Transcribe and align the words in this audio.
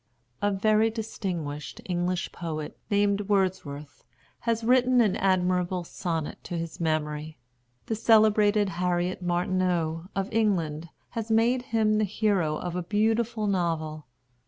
A 0.41 0.49
very 0.51 0.89
distinguished 0.89 1.79
English 1.85 2.31
poet, 2.31 2.75
named 2.89 3.21
Wordsworth, 3.29 4.03
has 4.39 4.63
written 4.63 4.99
an 4.99 5.15
admirable 5.17 5.83
sonnet 5.83 6.43
to 6.45 6.57
his 6.57 6.79
memory. 6.79 7.37
The 7.85 7.93
celebrated 7.93 8.69
Harriet 8.81 9.21
Martineau, 9.21 10.07
of 10.15 10.27
England, 10.33 10.89
has 11.09 11.29
made 11.29 11.61
him 11.69 11.99
the 11.99 12.03
hero 12.03 12.57
of 12.57 12.75
a 12.75 12.81
beautiful 12.81 13.45
novel. 13.45 14.07